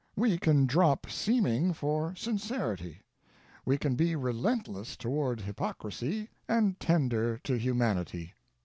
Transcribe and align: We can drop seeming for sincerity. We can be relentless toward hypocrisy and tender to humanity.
We 0.15 0.39
can 0.39 0.65
drop 0.65 1.07
seeming 1.11 1.73
for 1.73 2.15
sincerity. 2.15 3.03
We 3.65 3.77
can 3.77 3.93
be 3.93 4.15
relentless 4.15 4.97
toward 4.97 5.41
hypocrisy 5.41 6.29
and 6.49 6.79
tender 6.79 7.37
to 7.43 7.53
humanity. 7.55 8.33